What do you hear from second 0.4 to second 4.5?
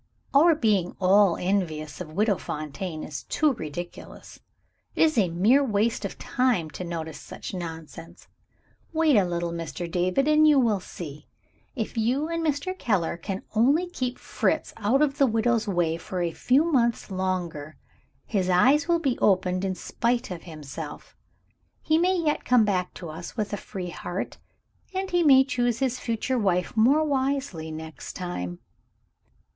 being all envious of Widow Fontaine is too ridiculous.